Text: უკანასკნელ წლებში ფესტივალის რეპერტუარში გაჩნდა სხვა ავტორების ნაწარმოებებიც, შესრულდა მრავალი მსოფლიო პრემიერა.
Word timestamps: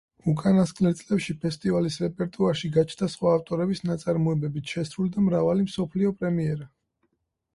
უკანასკნელ 0.31 0.93
წლებში 0.99 1.33
ფესტივალის 1.41 1.97
რეპერტუარში 2.03 2.71
გაჩნდა 2.77 3.09
სხვა 3.15 3.35
ავტორების 3.39 3.83
ნაწარმოებებიც, 3.89 4.73
შესრულდა 4.77 5.25
მრავალი 5.27 5.67
მსოფლიო 5.67 6.15
პრემიერა. 6.23 6.69